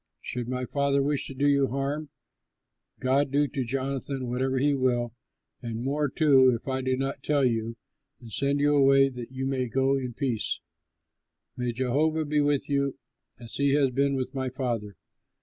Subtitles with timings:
[0.19, 2.09] Should my father wish to do you harm,
[2.99, 5.13] God do to Jonathan whatever he will
[5.61, 7.75] and more too if I do not tell you
[8.19, 10.59] and send you away that you may go in peace.
[11.55, 12.95] May Jehovah be with you,
[13.39, 14.95] as he has been with my father.